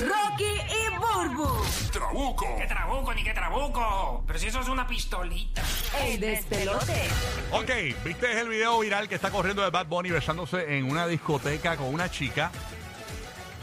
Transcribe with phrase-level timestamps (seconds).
[0.00, 1.48] Rocky y Burbu.
[1.92, 2.46] Trabuco.
[2.56, 4.24] ¿Qué trabuco ni qué trabuco?
[4.26, 5.62] Pero si eso es una pistolita.
[6.02, 7.08] El despelote.
[7.52, 7.70] Ok,
[8.04, 11.92] ¿viste el video viral que está corriendo de Bad Bunny besándose en una discoteca con
[11.92, 12.50] una chica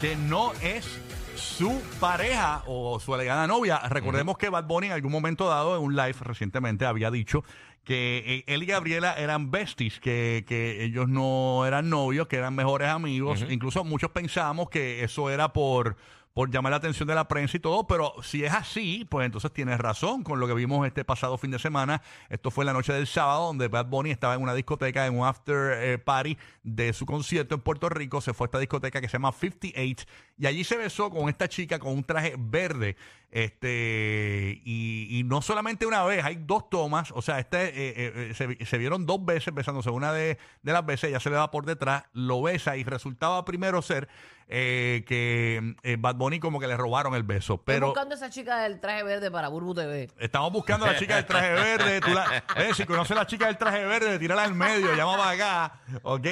[0.00, 1.00] que no es
[1.34, 3.80] su pareja o su alegada novia?
[3.88, 7.42] Recordemos que Bad Bunny en algún momento dado en un live recientemente había dicho
[7.84, 12.54] que eh, él y Gabriela eran besties, que, que ellos no eran novios, que eran
[12.54, 13.44] mejores amigos.
[13.48, 15.96] Incluso muchos pensamos que eso era por
[16.40, 19.52] por llamar la atención de la prensa y todo, pero si es así, pues entonces
[19.52, 22.00] tienes razón con lo que vimos este pasado fin de semana.
[22.30, 25.26] Esto fue la noche del sábado, donde Bad Bunny estaba en una discoteca, en un
[25.26, 28.22] after eh, party de su concierto en Puerto Rico.
[28.22, 30.06] Se fue a esta discoteca que se llama 58
[30.38, 32.96] y allí se besó con esta chica con un traje verde.
[33.30, 37.12] Este, y, no solamente una vez, hay dos tomas.
[37.12, 39.90] O sea, este eh, eh, se, se vieron dos veces besándose.
[39.90, 43.44] Una de, de las veces ella se le va por detrás, lo besa y resultaba
[43.44, 44.08] primero ser
[44.52, 47.54] eh, que eh, Bad Bunny como que le robaron el beso.
[47.54, 50.08] Estoy Pero buscando esa chica del traje verde para Burbu TV.
[50.18, 52.00] estamos buscando a la chica del traje verde.
[52.00, 55.16] Tú la- eh, si conoces a la chica del traje verde, tírala al medio, llama
[55.16, 55.80] para acá.
[56.02, 56.26] ¿Ok?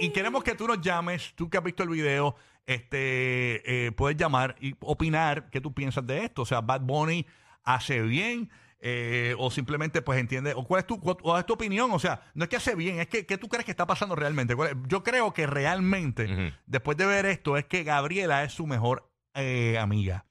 [0.00, 4.16] Y queremos que tú nos llames, tú que has visto el video, este, eh, puedes
[4.18, 6.42] llamar y opinar qué tú piensas de esto.
[6.42, 7.26] O sea, Bad Bunny
[7.64, 8.50] hace bien.
[8.84, 12.20] Eh, o simplemente pues entiende o cuál es tu cuál es tu opinión o sea
[12.34, 14.70] no es que hace bien es que ¿qué tú crees que está pasando realmente ¿Cuál
[14.70, 14.76] es?
[14.88, 19.78] yo creo que realmente después de ver esto es que Gabriela es su mejor eh,
[19.78, 20.26] amiga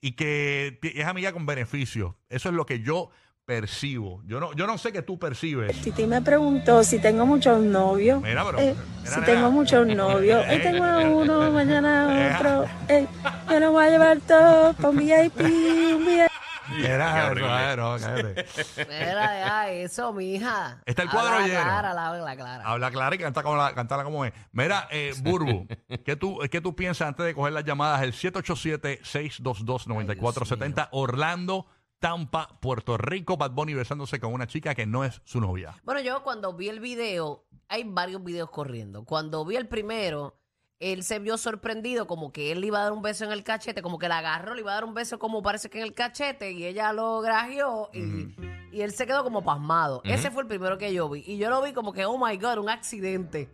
[0.00, 2.16] y que es amiga con beneficio.
[2.28, 3.10] Eso es lo que yo
[3.44, 4.20] percibo.
[4.24, 5.80] Yo no, yo no sé qué tú percibes.
[5.80, 8.20] Titi me preguntó si tengo muchos novios.
[8.20, 10.44] Mira, pero- Eh, mira, si tengo muchos novios.
[10.50, 12.64] Hoy tengo uno, mañana otro.
[12.88, 13.06] Eh,
[13.50, 16.31] yo los voy a llevar todos un VIP, un VIP.
[16.84, 17.76] Era, horrible.
[17.76, 18.46] no, cállate.
[18.88, 20.80] Mira, deja eso, mija.
[20.84, 21.62] Está el cuadro Habla lleno.
[21.62, 22.64] Clara, la, la clara.
[22.64, 24.32] Habla clara y canta como, la, cántala como es.
[24.52, 25.66] Mira, eh, Burbu,
[26.04, 28.02] ¿qué tú, ¿qué tú piensas antes de coger las llamadas?
[28.02, 31.66] El 787-622-9470, Orlando,
[31.98, 35.74] Tampa, Puerto Rico, Bad Bunny besándose con una chica que no es su novia.
[35.84, 39.04] Bueno, yo cuando vi el video, hay varios videos corriendo.
[39.04, 40.40] Cuando vi el primero,
[40.82, 43.44] él se vio sorprendido, como que él le iba a dar un beso en el
[43.44, 45.84] cachete, como que la agarró, le iba a dar un beso como parece que en
[45.84, 48.34] el cachete, y ella lo grajeó y,
[48.72, 50.00] y él se quedó como pasmado.
[50.04, 51.22] Ese fue el primero que yo vi.
[51.26, 53.48] Y yo lo vi como que, oh my God, un accidente.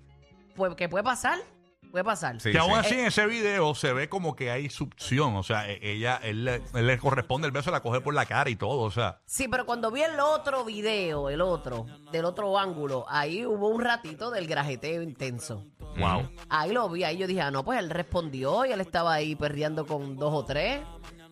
[0.54, 1.38] Pues, ¿qué puede pasar?
[1.90, 2.40] Puede pasar.
[2.40, 2.78] Sí, que aún sí.
[2.80, 6.44] así en ese video se ve como que hay succión, o sea, e- ella, él,
[6.44, 9.20] le- él le corresponde el beso, la coge por la cara y todo, o sea.
[9.26, 13.80] Sí, pero cuando vi el otro video, el otro, del otro ángulo, ahí hubo un
[13.82, 15.64] ratito del grajeteo intenso.
[15.98, 16.28] Wow.
[16.50, 19.34] Ahí lo vi, ahí yo dije, ah, no, pues él respondió y él estaba ahí
[19.34, 20.80] perreando con dos o tres.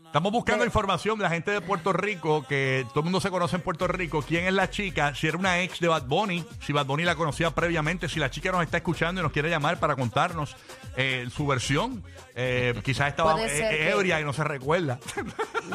[0.07, 3.57] Estamos buscando información de la gente de Puerto Rico, que todo el mundo se conoce
[3.57, 4.23] en Puerto Rico.
[4.27, 5.15] ¿Quién es la chica?
[5.15, 8.31] Si era una ex de Bad Bunny, si Bad Bunny la conocía previamente, si la
[8.31, 10.57] chica nos está escuchando y nos quiere llamar para contarnos
[10.97, 12.03] eh, su versión.
[12.35, 14.99] Eh, quizás estaba Puede ser eh, que- ebria y no se recuerda.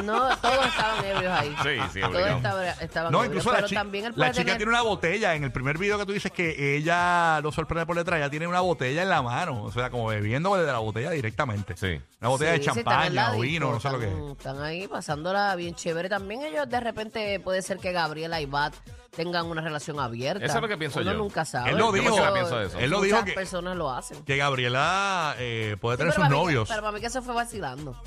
[0.06, 1.54] No, todos estaban ebrios ahí.
[1.64, 2.38] Sí, sí, Todos obligado.
[2.38, 4.70] estaban, estaban No, ebrios, incluso la, pero chi- también él la puede chica tener- tiene
[4.72, 5.36] una botella.
[5.36, 8.48] En el primer video que tú dices que ella lo sorprende por detrás, ella tiene
[8.48, 9.62] una botella en la mano.
[9.64, 11.76] O sea, como bebiendo desde la botella directamente.
[11.76, 12.00] Sí.
[12.22, 14.14] Una botella de Sí, la champaña o disco, vino, no sé lo que es.
[14.32, 16.10] Están ahí pasándola bien chévere.
[16.10, 18.74] También ellos de repente puede ser que Gabriela y Bat
[19.16, 20.46] tengan una relación abierta.
[20.46, 21.18] Eso es lo que pienso Uno yo.
[21.18, 21.72] nunca sabe.
[21.72, 22.16] Él lo dijo.
[22.18, 22.80] Yo pienso eso.
[22.80, 24.24] Él lo Muchas dijo que- personas lo hacen.
[24.24, 26.70] Que Gabriela eh, puede tener sus para mí que- novios.
[26.70, 28.02] pero para mí que se fue vacilando.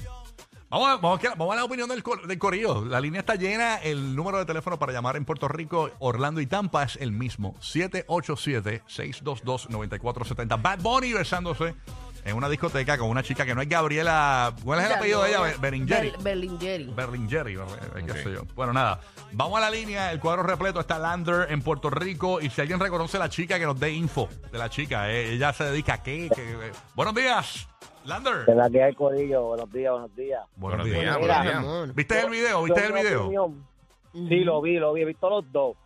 [0.71, 2.85] Vamos a, vamos, a, vamos a la opinión del, cor- del corrido.
[2.85, 3.77] La línea está llena.
[3.77, 7.55] El número de teléfono para llamar en Puerto Rico, Orlando y Tampa es el mismo.
[7.61, 10.61] 787-622-9470.
[10.61, 11.77] Bad Bunny besándose
[12.25, 14.55] en una discoteca con una chica que no es Gabriela.
[14.65, 15.39] ¿Cuál es el Ya, apellido de ella?
[15.39, 16.11] no, Be- Berengeri.
[16.11, 16.85] Bel- Berlingeri.
[16.95, 18.17] Berlingeri, no, eh, qué Ok.
[18.19, 18.43] sé yo.
[18.55, 19.01] Bueno, nada.
[19.33, 20.11] Vamos a la línea.
[20.13, 22.41] El cuadro repleto está Lander en Puerto Rico.
[22.41, 25.11] Y si alguien reconoce a la chica, que nos dé info de la chica.
[25.11, 26.31] eh, ella se dedica a qué.
[26.35, 26.73] qué- eh.
[26.95, 27.69] Buenos días,
[28.05, 28.47] Lander.
[28.47, 30.41] De la que hay Corillo, buenos días, buenos días.
[30.57, 31.19] Buenos Buenos días.
[31.19, 31.43] buenos
[31.87, 31.95] días.
[31.95, 32.67] ¿Viste el video?
[32.67, 33.21] Yo, ¿Viste el mi video?
[33.25, 33.67] opinión.
[34.13, 35.77] Sí, lo vi, lo vi, he visto los dos.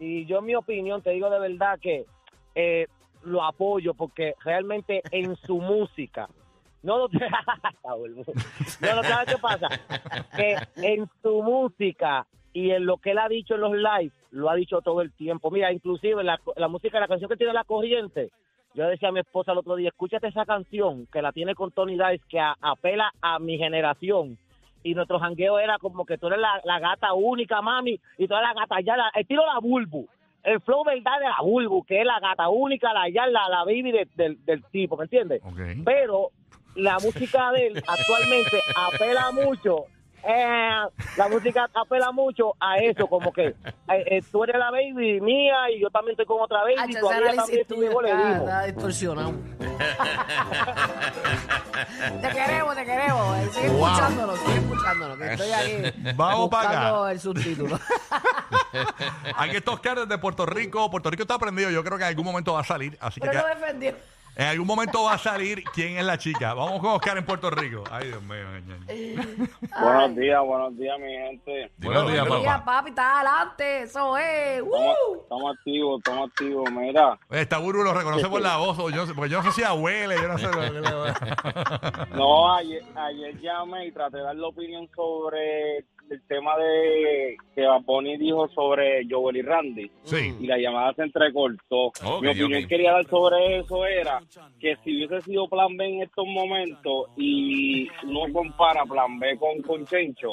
[0.00, 2.04] Y yo, en mi opinión, te digo de verdad que
[2.54, 2.86] eh,
[3.24, 6.28] lo apoyo porque realmente en su música.
[6.82, 7.08] No, no,
[7.88, 9.68] no, no, ¿sabes qué pasa?
[10.36, 14.50] Que en su música y en lo que él ha dicho en los lives, lo
[14.50, 15.50] ha dicho todo el tiempo.
[15.50, 18.30] Mira, inclusive la, la música, la canción que tiene La Corriente,
[18.74, 21.70] yo decía a mi esposa el otro día, escúchate esa canción que la tiene con
[21.72, 24.36] Tony Dice, que apela a mi generación.
[24.82, 28.34] Y nuestro jangueo era como que tú eres la, la gata única, mami, y tú
[28.34, 30.06] eres la gata ya, la- estilo la bulbu.
[30.44, 33.64] El flow verdad de la bulbu, que es la gata única, la ya, la, la
[33.64, 35.40] baby de- del, del tipo, ¿me entiendes?
[35.84, 36.30] Pero
[36.76, 39.86] la música de él actualmente apela mucho.
[40.26, 40.70] eh,
[41.18, 43.54] la música apela mucho a eso, como que eh,
[43.88, 46.94] eh, tú eres la baby mía y yo también estoy con otra baby Ah, y
[46.94, 48.30] tu análisis también tuyo tuyo le dijo.
[48.44, 49.32] está distorsionado.
[52.22, 53.36] Te queremos, te queremos.
[53.38, 53.86] Eh, Sigue Wow.
[53.86, 55.18] escuchándonos, sigue escuchándonos.
[55.18, 56.78] Que estoy aquí Vamos para acá.
[56.80, 57.80] buscando el subtítulo.
[59.36, 60.90] Hay que tocar desde Puerto Rico.
[60.90, 61.70] Puerto Rico está prendido.
[61.70, 62.96] Yo creo que en algún momento va a salir.
[63.00, 63.94] Así que Pero lo defendió.
[64.36, 66.54] En algún momento va a salir quién es la chica.
[66.54, 67.84] Vamos con Oscar en Puerto Rico.
[67.90, 68.44] Ay, Dios mío.
[69.80, 71.70] Buenos días, buenos días, mi gente.
[71.78, 72.64] Buenos días, Mira, papá.
[72.64, 73.82] papi, está adelante.
[73.82, 74.58] Eso es.
[74.62, 75.20] Estamos, ¡Uh!
[75.22, 76.70] estamos activos, estamos activos.
[76.72, 78.76] Mira, Esta Buru lo reconoce por la voz.
[78.94, 80.14] Yo, porque yo no sé si abuela.
[80.16, 80.46] Yo no sé.
[80.46, 80.80] lo que le-
[82.16, 85.78] no, ayer, ayer llamé y traté de dar la opinión sobre
[86.10, 89.90] el tema de que Bunny dijo sobre Joel y Randy.
[90.04, 90.36] Sí.
[90.38, 91.92] Y la llamada se entrecortó.
[92.20, 92.68] Mi opinión ok.
[92.68, 94.20] quería dar sobre eso era
[94.60, 99.62] que si hubiese sido plan B en estos momentos y uno compara plan B con,
[99.62, 100.32] con Chencho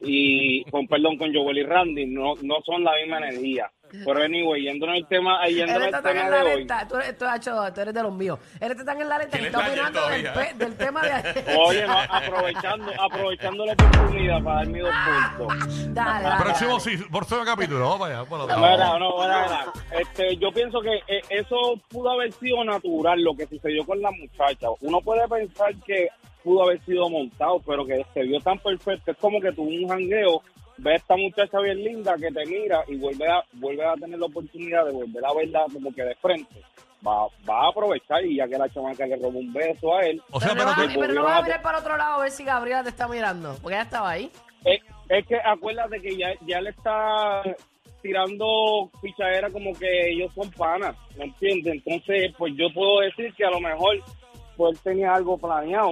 [0.00, 3.70] y con perdón con Joel y Randy, no, no son la misma energía.
[4.04, 5.58] Pero anyway, yéndonos el tema, el
[5.90, 6.56] tan tema en de la hoy.
[6.58, 6.88] lenta.
[6.88, 8.38] Tú eres, tú, Hacho, tú eres de los míos.
[8.60, 10.34] Está tan en la lenta que está opinando del, todavía.
[10.34, 11.44] pe- del tema de ayer.
[11.58, 14.94] Oye, no, aprovechando, aprovechando la oportunidad para dar mis dos
[15.36, 15.94] puntos.
[15.94, 16.44] Dale, dale.
[16.44, 17.80] Próximo, sí, próximo capítulo.
[17.80, 18.56] Vamos para allá.
[18.56, 20.00] Mira, no, mira, mira.
[20.00, 21.56] Este, yo pienso que eh, eso
[21.88, 24.68] pudo haber sido natural, lo que sucedió con la muchacha.
[24.80, 26.08] Uno puede pensar que
[26.42, 29.10] pudo haber sido montado, pero que se vio tan perfecto.
[29.12, 30.42] Es como que tuvo un jangueo,
[30.78, 34.18] ve a esta muchacha bien linda que te mira y vuelve a, vuelve a tener
[34.18, 36.62] la oportunidad de volver a verla como que de frente.
[37.06, 40.22] Va, va a aprovechar y ya que la chamaca le robó un beso a él,
[40.30, 42.22] O sea, pero, pero no, va- pero no vas a mirar para otro lado a
[42.22, 43.56] ver si Gabriela te está mirando.
[43.60, 44.30] Porque ella estaba ahí.
[44.64, 44.80] es,
[45.10, 47.42] es que acuérdate que ya, ya le está
[48.00, 51.74] tirando pichadera como que ellos son panas, ¿me entiendes?
[51.74, 53.96] Entonces, pues yo puedo decir que a lo mejor
[54.56, 55.90] pues él tenía algo planeado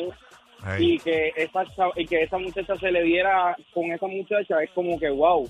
[0.78, 1.64] Y que esa
[1.96, 5.48] y que esa muchacha se le diera con esa muchacha es como que wow,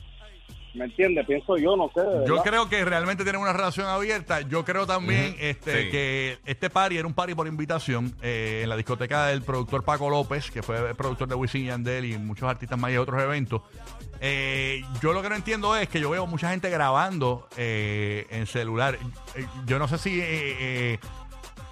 [0.75, 1.27] ¿me entiendes?
[1.27, 2.01] Pienso yo, no sé.
[2.27, 4.41] Yo creo que realmente tienen una relación abierta.
[4.41, 5.91] Yo creo también este, sí.
[5.91, 10.09] que este party era un party por invitación eh, en la discoteca del productor Paco
[10.09, 13.21] López, que fue el productor de Wisin y Yandel y muchos artistas más y otros
[13.23, 13.63] eventos.
[14.25, 18.47] Eh, yo lo que no entiendo es que yo veo mucha gente grabando eh, en
[18.47, 18.97] celular.
[19.35, 20.21] Eh, Yo no sé si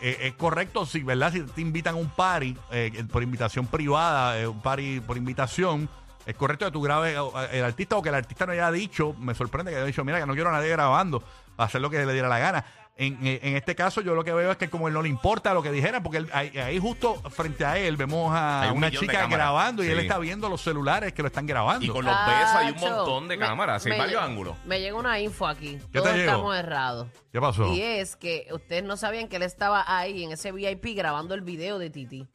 [0.01, 1.33] eh, eh, eh, es correcto, si, ¿verdad?
[1.33, 5.89] Si te invitan a un party eh, por invitación privada, eh, un party por invitación,
[6.27, 9.15] es correcto que tú grabes eh, el artista o que el artista no haya dicho,
[9.19, 11.23] me sorprende que haya dicho, mira, que no quiero a nadie grabando,
[11.57, 12.65] hacer lo que le diera la gana.
[13.01, 15.09] En, eh, en este caso, yo lo que veo es que como él no le
[15.09, 18.77] importa lo que dijeran, porque él- ahí, ahí justo frente a él vemos a un
[18.79, 21.85] una chica grabando y él está viendo los celulares que lo están grabando.
[21.85, 24.57] Y con los besos hay un montón de me- cámaras, hay varios ángulos.
[24.67, 25.79] Me llega una info aquí.
[25.93, 27.09] ¿Qué Todos te estamos errados.
[27.33, 27.73] ¿Qué pasó?
[27.75, 31.41] Y es que ustedes no sabían que él estaba ahí en ese VIP grabando el
[31.41, 32.27] video de Titi.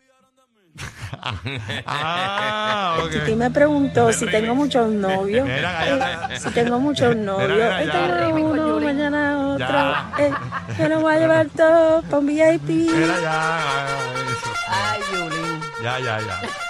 [1.85, 3.11] Ah, ok.
[3.11, 5.47] Titi me preguntó si tengo muchos novios.
[5.47, 6.39] Ya, ya.
[6.39, 7.51] Si tengo muchos novios.
[7.51, 7.91] Hoy ya.
[7.91, 9.67] tengo uno, mañana otro.
[9.67, 10.11] Ya.
[10.19, 10.31] Eh,
[10.77, 12.69] yo lo voy a llevar todo para un VIP.
[12.69, 13.87] Mira, ya,
[14.27, 14.49] eso.
[14.67, 15.61] Ay, Yulín.
[15.81, 16.64] Ya, ya, ya.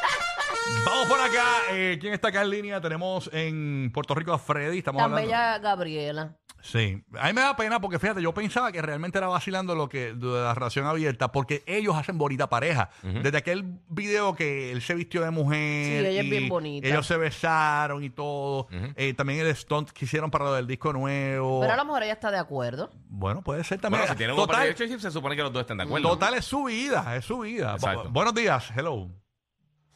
[0.86, 1.46] Vamos por acá.
[1.72, 2.80] eh, ¿Quién está acá en línea?
[2.82, 4.80] Tenemos en Puerto Rico a Freddy.
[4.80, 5.28] Estamos Tan hablando.
[5.28, 6.38] bella Gabriela.
[6.62, 7.04] Sí.
[7.20, 10.14] A mí me da pena porque fíjate, yo pensaba que realmente era vacilando lo que
[10.16, 12.90] de la relación abierta porque ellos hacen bonita pareja.
[13.04, 16.02] Desde aquel video que él se vistió de mujer.
[16.02, 16.88] Sí, ella es y bien bonita.
[16.88, 18.68] Ellos se besaron y todo.
[18.96, 21.62] Eh, también el stunt que hicieron para lo del disco nuevo.
[21.62, 22.90] Pero a lo mejor ella está de acuerdo.
[23.10, 24.02] Bueno, puede ser también.
[24.02, 26.10] Bueno, si tienen un total, relationship, se supone que los dos estén de acuerdo.
[26.10, 27.74] total es su vida, es su vida.
[27.76, 28.10] Exacto.
[28.10, 29.10] Buenos días, hello.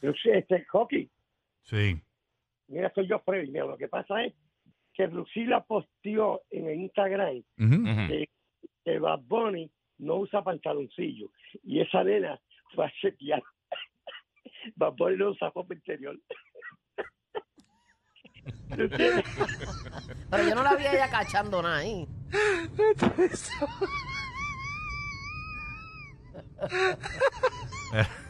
[0.02, 1.10] Este hockey.
[1.62, 2.00] Sí.
[2.68, 3.50] Mira, soy yo, Freddy.
[3.50, 4.34] Mira, lo que pasa es
[4.94, 8.28] que Lucila posteó en el Instagram que,
[8.84, 11.30] que Bad Bunny no usa pantaloncillo.
[11.62, 12.40] Y esa nena
[12.74, 13.42] fue a chequear.
[14.76, 16.18] Bad Bunny no usa ropa interior.
[18.70, 22.06] Pero yo no la vi a ella cachando nada ahí.
[27.92, 28.04] Eh,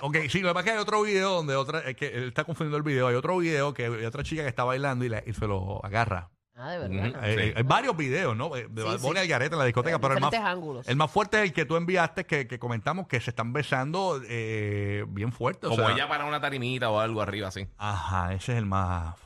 [0.00, 2.24] ok, sí, lo que pasa es que hay otro video donde otra, es que él
[2.28, 3.06] está confundiendo el video.
[3.06, 5.84] Hay otro video que hay otra chica que está bailando y, la- y se lo
[5.84, 6.30] agarra.
[6.64, 7.24] Ah, de verdad.
[7.24, 8.54] Eh, eh, hay varios videos, ¿no?
[8.56, 9.18] Eh, De Sí, Bad Bunny sí.
[9.22, 10.86] al garete en la discoteca, pero el más, ángulos.
[10.88, 14.20] el más fuerte es el que tú enviaste, que, que comentamos que se están besando
[14.28, 15.66] eh, bien fuerte.
[15.66, 17.66] o Como sea, ella para una tarimita o algo arriba así.
[17.78, 19.16] Ajá, ese es el más.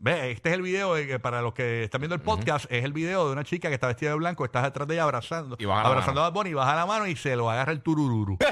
[0.00, 2.92] Ve, este es el video eh, para los que están viendo el podcast, es el
[2.92, 5.64] video de una chica que está vestida de blanco, está detrás de ella abrazando, Y
[5.66, 6.26] baja la abrazando mano.
[6.26, 8.36] a Bad Bunny, baja la mano y se lo agarra el turururu.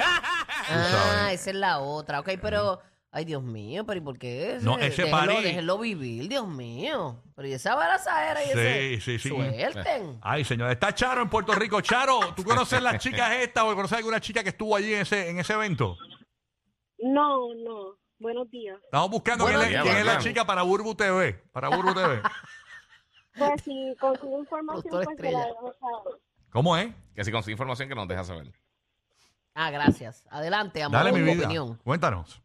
[0.71, 2.21] Ah, esa es la otra.
[2.21, 2.81] Ok, pero.
[3.11, 4.59] Ay, Dios mío, pero ¿y por qué?
[4.61, 7.23] No, ese déjenlo, party- déjenlo vivir, Dios mío.
[7.35, 9.01] Pero y esa barazadera y Sí, ese.
[9.01, 9.29] sí, sí.
[9.31, 10.19] Suelten.
[10.21, 11.81] Ay, señor, está Charo en Puerto Rico.
[11.81, 15.31] Charo, ¿tú conoces las chicas estas o conoces alguna chica que estuvo allí en ese,
[15.31, 15.97] en ese evento?
[16.99, 17.97] No, no.
[18.19, 18.79] Buenos días.
[18.85, 21.33] Estamos buscando Buenos quién, es- días, quién es la chica para Burbu TV.
[21.53, 22.21] Para Burbu TV.
[23.39, 25.55] Pues si consigo información, Productor pues te la estrella.
[25.55, 26.21] dejo saber.
[26.51, 26.93] ¿Cómo es?
[27.15, 28.51] Que si consigue información que nos deja saber.
[29.55, 30.25] Ah, gracias.
[30.29, 30.99] Adelante, amor.
[30.99, 31.45] Dale mi tu vida.
[31.47, 31.79] opinión.
[31.85, 32.43] Cuéntanos.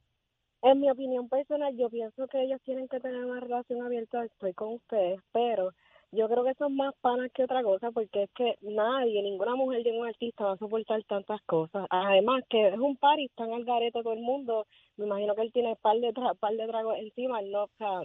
[0.64, 4.24] En mi opinión personal, yo pienso que ellos tienen que tener una relación abierta.
[4.26, 5.72] Estoy con ustedes, pero
[6.12, 9.84] yo creo que son más panas que otra cosa, porque es que nadie, ninguna mujer
[9.84, 11.86] de un artista va a soportar tantas cosas.
[11.90, 14.66] Además, que es un par y están al garete todo el mundo.
[14.98, 17.42] Me imagino que él tiene par de, tra- par de tragos encima.
[17.42, 18.00] No, o sea,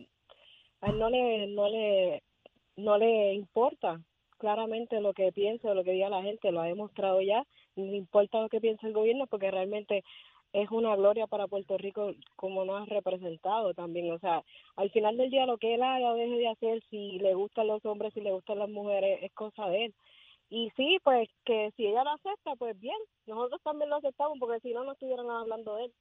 [0.80, 2.22] a él no le, no le,
[2.76, 4.00] no le importa
[4.38, 6.52] claramente lo que piense o lo que diga la gente.
[6.52, 7.44] Lo ha demostrado ya.
[7.76, 10.04] No importa lo que piense el gobierno, porque realmente
[10.52, 14.10] es una gloria para Puerto Rico como nos ha representado también.
[14.12, 14.42] O sea,
[14.76, 17.66] al final del día lo que él haga o deje de hacer, si le gustan
[17.66, 19.94] los hombres, si le gustan las mujeres, es cosa de él.
[20.50, 24.60] Y sí, pues que si ella lo acepta, pues bien, nosotros también lo aceptamos porque
[24.60, 25.92] si no, no estuvieran hablando de él.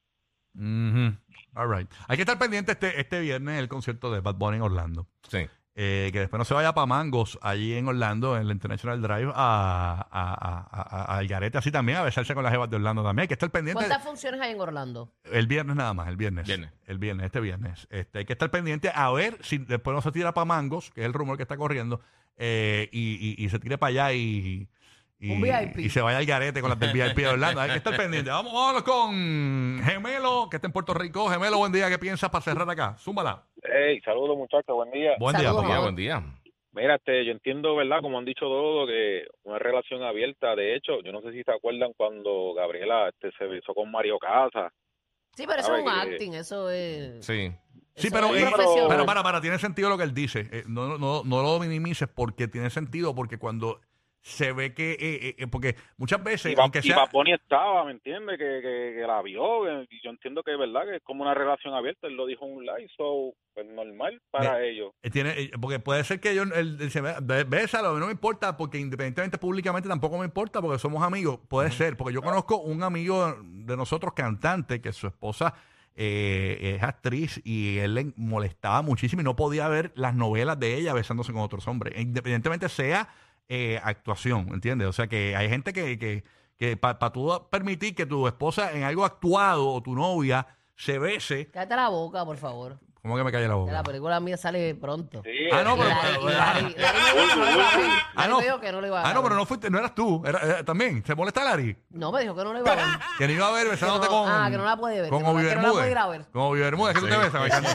[0.55, 1.17] Ujú.
[1.55, 1.89] All right.
[2.07, 5.07] Hay que estar pendiente este, este viernes el concierto de Bad Bunny en Orlando.
[5.27, 5.39] Sí.
[5.79, 9.31] Eh, que después no se vaya para Mangos, allí en Orlando, en el International Drive,
[9.36, 13.03] a, a, a, a- al garete así también, a besarse con las jevas de Orlando
[13.03, 13.22] también.
[13.24, 13.84] Hay que estar pendiente.
[13.86, 15.12] ¿Cuántas funciones hay en Orlando?
[15.31, 16.48] El viernes nada más, el viernes.
[16.48, 16.72] Viernes.
[16.88, 17.88] El viernes, este viernes.
[17.91, 21.01] Este, hay que estar pendiente a ver si después no se tira para Mangos, que
[21.01, 22.01] es el rumor que está corriendo,
[22.38, 24.67] eh, y, y- y se tire para allá y,
[25.19, 25.79] y, Un VIP.
[25.79, 27.62] y se vaya al garete con las del VIP de Orlando.
[27.62, 28.29] Hay que estar pendiente.
[28.29, 31.27] Vamos, vámonos con Gemelo, que está en Puerto Rico.
[31.29, 31.89] Gemelo, buen día.
[31.89, 32.95] ¿Qué piensas para cerrar acá?
[33.00, 33.43] Zúmbala.
[33.63, 35.13] Hey, saludos muchachos, buen día.
[35.19, 35.65] Buen día, Saludos.
[35.65, 36.24] Buen día, buen día.
[36.74, 38.01] Mira, este, yo entiendo, ¿verdad?
[38.01, 40.55] Como han dicho todos, que una relación abierta.
[40.55, 44.19] De hecho, yo no sé si se acuerdan cuando Gabriela este, se besó con Mario
[44.19, 44.71] Casas.
[45.33, 47.25] Sí, pero eso es un acting, eso es...
[47.25, 47.51] Sí.
[47.95, 50.47] Sí, es eh, pero para, para, tiene sentido lo que él dice.
[50.51, 53.81] Eh, no, no, no lo minimices porque tiene sentido, porque cuando
[54.27, 57.05] se ve que, eh, eh, eh, porque muchas veces, y, aunque y sea...
[57.12, 58.38] Bunny estaba, ¿me entiendes?
[58.38, 59.65] Que, que, que la vio.
[59.84, 62.07] Y yo entiendo que es verdad que es como una relación abierta.
[62.07, 64.91] Él lo dijo en un live, so, pues normal para ellos.
[65.13, 69.38] Tiene, porque puede ser que yo, él "Ve- ve- bésalo, no me importa, porque independientemente
[69.38, 71.39] públicamente tampoco me importa, porque somos amigos.
[71.48, 75.53] Puede ser, porque yo conozco un amigo de nosotros, cantante, que su esposa
[75.96, 80.75] eh, es actriz y él le molestaba muchísimo y no podía ver las novelas de
[80.75, 83.07] ella besándose con otros hombres, independientemente sea
[83.49, 84.87] eh, actuación, ¿entiendes?
[84.87, 86.23] O sea que hay gente que, que,
[86.57, 91.47] que para tú permitir que tu esposa en algo actuado o tu novia se bese,
[91.47, 92.79] Cállate la boca, por favor.
[93.01, 93.71] ¿Cómo que me calle la boca?
[93.71, 95.21] la película mía sale pronto.
[95.23, 95.95] Sí, Ah, no, pero-.
[98.15, 98.37] Ah, no.
[98.39, 99.29] me dijo que no lo iba a Ah, no, ver.
[99.29, 101.03] pero no fuiste, no eras tú, era, era- también.
[101.05, 101.77] ¿Se molesta Larry?
[101.91, 102.85] No, me dijo que no lo iba a ver.
[103.17, 104.29] Que no iba a ver besándote con.
[104.29, 105.73] ah, que no la puede ver, Con que no la- Obi que no la puede
[105.73, 105.91] Bermúdez.
[105.91, 106.25] ir a ver.
[106.31, 107.33] Con Obi Bermúdez, que tú te besas.
[107.33, 107.69] bailando.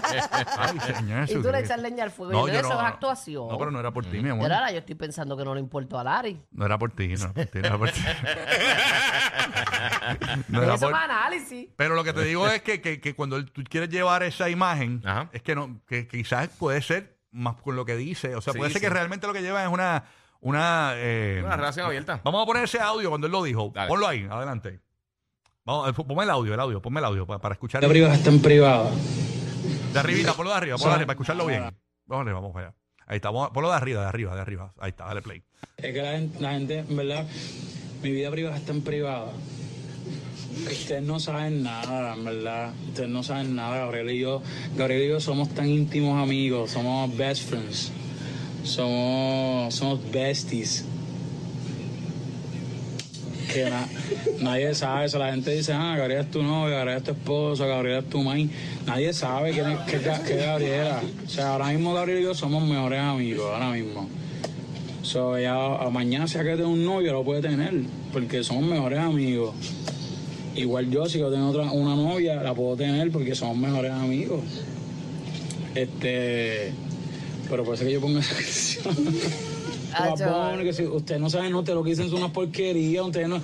[0.59, 1.31] Ay, señor.
[1.31, 2.33] Y tú le echas leña al fuego.
[2.33, 3.49] No, y yo eso no, es actuación.
[3.49, 4.43] No, pero no era por ti, mi amor.
[4.45, 6.41] Pero ahora yo estoy pensando que no le importó a Larry.
[6.51, 7.59] No era por ti, no era por ti.
[7.61, 8.01] No era por ti.
[10.49, 11.69] No era eso por- es análisis.
[11.77, 15.03] Pero lo que te digo es que, que, que cuando tú quieres llevar esa imagen,
[15.13, 15.31] Ajá.
[15.33, 18.35] es que no, que quizás puede ser más con lo que dice.
[18.35, 18.87] O sea, Sí, puede ser sí.
[18.87, 20.05] que realmente lo que lleva es una.
[20.45, 22.21] Una, eh, Una relación abierta.
[22.25, 23.71] Vamos a poner ese audio cuando él lo dijo.
[23.73, 23.87] Dale.
[23.89, 24.81] Ponlo ahí, adelante.
[25.65, 27.81] Vamos, eh, ponme el audio, el audio, ponme el audio para, para escuchar.
[27.81, 28.91] La privada está en privada.
[29.93, 31.63] De arribita, ponlo de arriba, ponlo de arriba para escucharlo bien.
[32.07, 32.75] Vamos arriba, vamos allá.
[33.07, 34.73] Ahí está, vamos- ponlo de arriba, de arriba, de arriba.
[34.81, 35.45] Ahí está, dale play.
[35.77, 37.25] Es que la gente, la gente, en verdad,
[38.03, 39.31] mi vida privada está en privada.
[40.71, 42.73] Ustedes no saben nada, verdad.
[42.89, 44.43] Ustedes no saben nada, Gabriel y yo.
[44.77, 47.91] Gabriel y yo somos tan íntimos amigos, somos best friends.
[48.65, 50.85] Somos, somos besties.
[53.53, 53.89] Que na-
[54.41, 55.19] nadie sabe eso.
[55.19, 58.23] La gente dice, ah, Gabriel es tu novio, Gabriel es tu esposo, Gabriel es tu
[58.23, 58.51] main.
[58.87, 61.03] Nadie sabe quién es qué, Ga- qué Gabriela.
[61.27, 64.09] O sea, ahora mismo Gabriel y yo somos mejores amigos, ahora mismo.
[65.03, 67.75] So, ya a- mañana si que tengo un novio lo puede tener,
[68.13, 69.55] porque somos mejores amigos.
[70.55, 74.41] Igual yo, si yo tengo otra, una novia, la puedo tener porque somos mejores amigos.
[75.75, 76.73] Este.
[77.49, 78.95] Pero por eso que yo pongo esa canción.
[79.95, 83.05] Ah, Bad que si ustedes no saben, no te lo que dicen son unas porquerías,
[83.05, 83.37] ustedes no.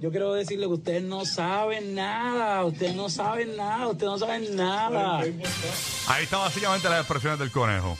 [0.00, 4.54] Yo quiero decirle que ustedes no saben nada, ustedes no saben nada, ustedes no saben
[4.54, 5.20] nada.
[5.20, 7.96] Ahí está básicamente las expresiones del conejo.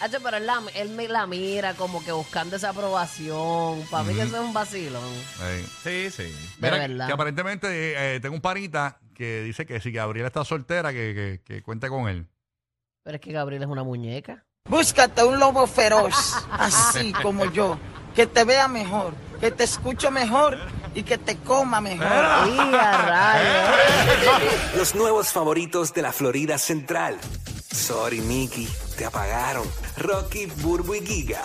[0.00, 3.82] Hacho, pero él, la- él me la mira como que buscando esa aprobación.
[3.90, 5.02] Para mí que eso es un vacilón.
[5.82, 6.22] Sí, sí.
[6.24, 7.06] De Mira, verdad.
[7.08, 11.54] que aparentemente eh, tengo un panita que dice que si Gabriela está soltera, que, que,
[11.54, 12.28] que cuente con él.
[13.02, 14.44] Pero es que Gabriel es una muñeca.
[14.68, 16.14] Búscate un lobo feroz,
[16.52, 17.78] así como yo,
[18.14, 20.58] que te vea mejor, que te escuche mejor
[20.94, 22.06] y que te coma mejor.
[22.06, 24.76] ¡Y a rayos!
[24.76, 27.18] Los nuevos favoritos de la Florida Central.
[27.70, 29.66] Sorry, Mickey, te apagaron.
[29.96, 31.44] Rocky, Burbu y Giga.